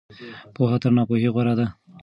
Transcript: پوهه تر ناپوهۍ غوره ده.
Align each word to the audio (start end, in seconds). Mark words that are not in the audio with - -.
پوهه 0.53 0.77
تر 0.81 0.91
ناپوهۍ 0.97 1.29
غوره 1.33 1.53
ده. 1.59 1.67